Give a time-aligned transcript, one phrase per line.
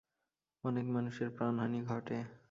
[0.63, 2.17] অনেক মানুষের প্রাণহানি ঘটে।